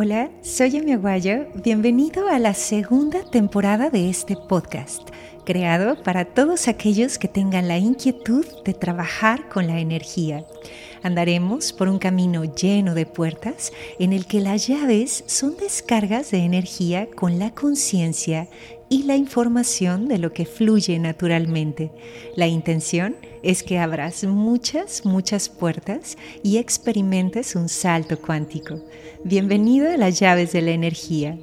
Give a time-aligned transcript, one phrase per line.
[0.00, 1.48] Hola, soy Emi Aguayo.
[1.64, 5.02] Bienvenido a la segunda temporada de este podcast,
[5.48, 10.44] creado para todos aquellos que tengan la inquietud de trabajar con la energía.
[11.02, 16.40] Andaremos por un camino lleno de puertas en el que las llaves son descargas de
[16.40, 18.46] energía con la conciencia
[18.90, 21.92] y la información de lo que fluye naturalmente.
[22.36, 28.82] La intención es que abras muchas, muchas puertas y experimentes un salto cuántico.
[29.24, 31.38] Bienvenido a las llaves de la energía.